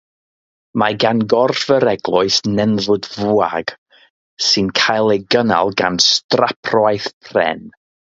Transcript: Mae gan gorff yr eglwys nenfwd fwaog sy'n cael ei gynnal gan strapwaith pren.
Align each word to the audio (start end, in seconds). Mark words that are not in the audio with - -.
Mae 0.81 0.95
gan 1.01 1.19
gorff 1.33 1.65
yr 1.73 1.83
eglwys 1.91 2.39
nenfwd 2.53 3.09
fwaog 3.15 3.73
sy'n 4.47 4.71
cael 4.81 5.13
ei 5.17 5.21
gynnal 5.35 5.71
gan 5.83 6.01
strapwaith 6.07 7.11
pren. 7.29 7.63